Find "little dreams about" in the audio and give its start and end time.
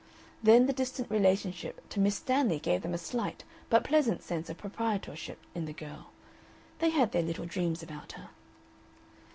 7.21-8.13